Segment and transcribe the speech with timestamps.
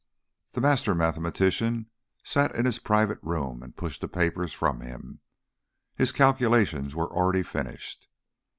[0.53, 1.91] The master mathematician
[2.23, 5.19] sat in his private room and pushed the papers from him.
[5.93, 8.07] His calculations were already finished.